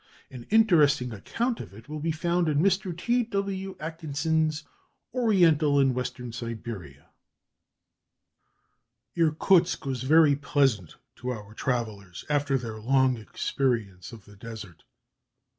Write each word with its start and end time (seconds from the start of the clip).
An 0.31 0.47
interesting 0.49 1.11
account 1.11 1.59
of 1.59 1.75
it 1.75 1.87
will 1.87 1.99
be 1.99 2.11
found 2.11 2.49
in 2.49 2.57
Mr. 2.57 2.91
T. 2.97 3.21
W. 3.21 3.75
Atkinson's 3.79 4.63
"Oriental 5.13 5.77
and 5.79 5.93
Western 5.93 6.31
Siberia." 6.31 7.11
Irkutsk 9.15 9.85
was 9.85 10.01
very 10.01 10.35
pleasant 10.35 10.95
to 11.17 11.29
our 11.29 11.53
travellers 11.53 12.25
after 12.31 12.57
their 12.57 12.79
long 12.79 13.15
experience 13.17 14.11
of 14.11 14.25
the 14.25 14.35
desert. 14.35 14.85